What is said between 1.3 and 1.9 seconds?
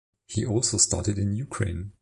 Ukraine.